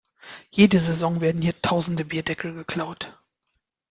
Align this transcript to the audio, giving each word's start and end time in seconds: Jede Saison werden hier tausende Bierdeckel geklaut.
Jede 0.49 0.79
Saison 0.79 1.21
werden 1.21 1.43
hier 1.43 1.61
tausende 1.61 2.03
Bierdeckel 2.03 2.55
geklaut. 2.55 3.19